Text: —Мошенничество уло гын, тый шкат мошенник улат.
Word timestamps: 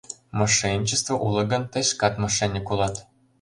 —Мошенничество 0.37 1.13
уло 1.25 1.41
гын, 1.51 1.63
тый 1.71 1.83
шкат 1.91 2.13
мошенник 2.21 2.67
улат. 2.71 2.95